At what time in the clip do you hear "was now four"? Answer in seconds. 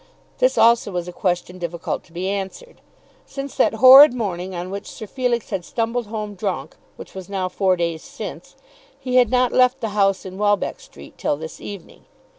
7.13-7.75